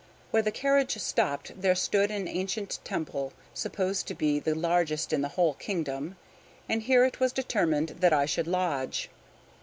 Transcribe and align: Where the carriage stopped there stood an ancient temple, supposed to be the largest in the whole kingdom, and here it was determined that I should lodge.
Where 0.31 0.41
the 0.41 0.49
carriage 0.51 0.97
stopped 0.97 1.61
there 1.61 1.75
stood 1.75 2.09
an 2.09 2.27
ancient 2.27 2.79
temple, 2.83 3.33
supposed 3.53 4.07
to 4.07 4.15
be 4.15 4.39
the 4.39 4.55
largest 4.55 5.13
in 5.13 5.21
the 5.21 5.27
whole 5.37 5.53
kingdom, 5.53 6.15
and 6.67 6.81
here 6.81 7.05
it 7.05 7.19
was 7.19 7.31
determined 7.31 7.89
that 7.99 8.11
I 8.11 8.25
should 8.25 8.47
lodge. 8.47 9.11